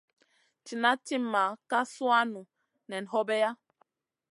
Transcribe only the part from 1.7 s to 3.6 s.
suanu nen hobeya.